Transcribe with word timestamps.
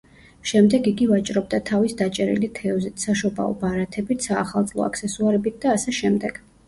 შემდეგ 0.51 0.87
იგი 0.91 1.07
ვაჭრობდა 1.09 1.59
თავის 1.69 1.93
დაჭერილი 1.99 2.49
თევზით, 2.61 2.97
საშობაო 3.05 3.53
ბარათებით, 3.65 4.25
საახალწლო 4.31 4.87
აქსესუარებით 4.87 5.61
და 5.67 5.75
ასე 5.79 5.95
შემდეგ. 6.01 6.43